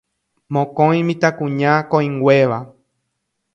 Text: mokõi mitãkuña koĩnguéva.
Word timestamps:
mokõi 0.53 0.97
mitãkuña 1.09 1.73
koĩnguéva. 1.91 2.59